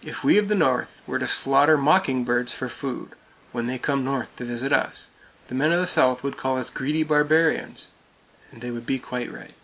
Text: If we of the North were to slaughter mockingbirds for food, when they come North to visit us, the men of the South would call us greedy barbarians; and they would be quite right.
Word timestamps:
If 0.00 0.22
we 0.22 0.38
of 0.38 0.46
the 0.46 0.54
North 0.54 1.02
were 1.08 1.18
to 1.18 1.26
slaughter 1.26 1.76
mockingbirds 1.76 2.52
for 2.52 2.68
food, 2.68 3.16
when 3.50 3.66
they 3.66 3.80
come 3.80 4.04
North 4.04 4.36
to 4.36 4.44
visit 4.44 4.72
us, 4.72 5.10
the 5.48 5.56
men 5.56 5.72
of 5.72 5.80
the 5.80 5.88
South 5.88 6.22
would 6.22 6.36
call 6.36 6.56
us 6.56 6.70
greedy 6.70 7.02
barbarians; 7.02 7.88
and 8.52 8.60
they 8.60 8.70
would 8.70 8.86
be 8.86 9.00
quite 9.00 9.32
right. 9.32 9.54